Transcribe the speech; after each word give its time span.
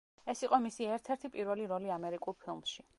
ეს 0.31 0.39
იყო 0.45 0.59
მისი 0.63 0.87
ერთ-ერთი 0.95 1.33
პირველი 1.37 1.71
როლი 1.75 1.95
ამერიკულ 1.99 2.41
ფილმში. 2.47 2.87